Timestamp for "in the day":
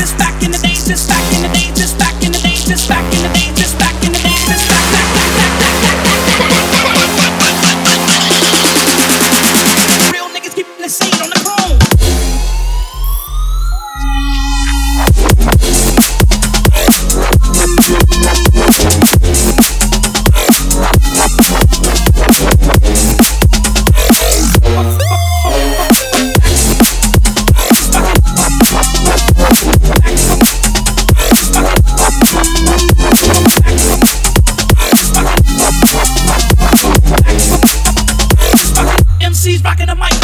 0.42-0.72, 1.34-1.74, 2.24-2.54, 3.14-3.39